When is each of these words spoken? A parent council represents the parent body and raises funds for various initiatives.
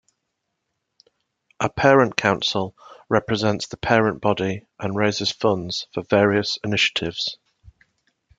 A 1.59 1.69
parent 1.69 2.17
council 2.17 2.75
represents 3.07 3.67
the 3.67 3.77
parent 3.77 4.19
body 4.19 4.65
and 4.79 4.95
raises 4.95 5.31
funds 5.31 5.85
for 5.93 6.01
various 6.01 6.57
initiatives. 6.63 7.37